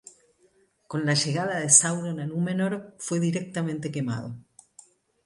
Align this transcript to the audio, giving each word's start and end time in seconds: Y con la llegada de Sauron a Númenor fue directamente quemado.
Y 0.83 0.87
con 0.87 1.05
la 1.05 1.13
llegada 1.21 1.55
de 1.59 1.69
Sauron 1.69 2.19
a 2.19 2.25
Númenor 2.25 2.95
fue 2.97 3.19
directamente 3.19 3.91
quemado. 3.91 4.35